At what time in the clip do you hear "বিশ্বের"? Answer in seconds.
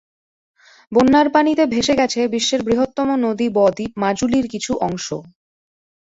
2.33-2.61